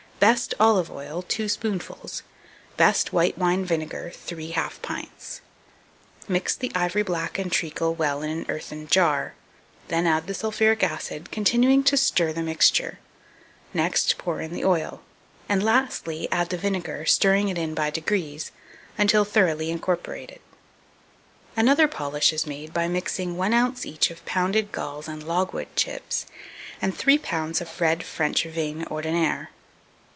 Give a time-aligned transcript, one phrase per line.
[0.21, 2.21] best olive oil 2 spoonfuls,
[2.77, 5.41] best white wine vinegar 3 half pints:
[6.27, 9.33] mix the ivory black and treacle well in an earthen jar;
[9.87, 12.99] then add the sulphuric acid, continuing to stir the mixture;
[13.73, 15.01] next pour in the oil;
[15.49, 18.51] and, lastly, add the vinegar, stirring it in by degrees,
[18.99, 20.39] until thoroughly incorporated.
[21.55, 21.65] 241.
[21.65, 23.87] Another polish is made by mixing 1 oz.
[23.87, 26.27] each of pounded galls and logwood chips,
[26.79, 27.59] and 3 lbs.
[27.59, 29.49] of red French vine (ordinaire).